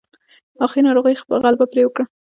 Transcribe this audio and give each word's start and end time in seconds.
اخير 0.65 0.83
ناروغۍ 0.87 1.13
غلبه 1.43 1.65
پرې 1.71 1.81
وکړه. 1.85 2.05